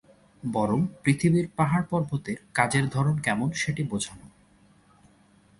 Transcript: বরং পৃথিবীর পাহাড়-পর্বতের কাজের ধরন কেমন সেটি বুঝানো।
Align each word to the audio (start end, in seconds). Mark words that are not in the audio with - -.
বরং 0.43 0.79
পৃথিবীর 1.03 1.47
পাহাড়-পর্বতের 1.55 2.37
কাজের 2.53 2.85
ধরন 2.89 3.15
কেমন 3.17 3.51
সেটি 3.51 3.83
বুঝানো। 3.83 4.27